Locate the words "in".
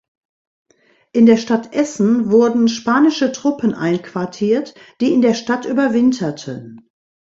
1.11-1.27, 5.13-5.21